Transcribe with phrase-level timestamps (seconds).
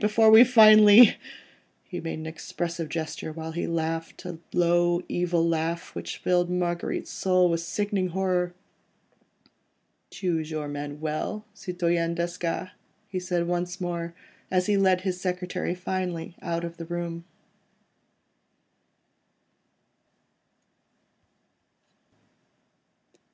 [0.00, 1.18] before we finally..
[1.52, 7.10] ."—he made an expressive gesture, whilst he laughed a low, evil laugh, which filled Marguerite's
[7.10, 8.54] soul with sickening horror.
[10.10, 12.70] "Choose your men well, Citoyen Desgas,"
[13.10, 14.14] he said once more,
[14.50, 17.26] as he led his secretary finally out of the room.